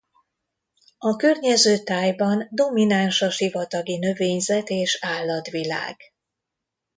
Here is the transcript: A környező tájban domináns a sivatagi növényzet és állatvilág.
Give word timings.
A 0.97 1.15
környező 1.15 1.77
tájban 1.83 2.47
domináns 2.51 3.21
a 3.21 3.29
sivatagi 3.29 3.97
növényzet 3.97 4.69
és 4.69 4.97
állatvilág. 5.01 5.97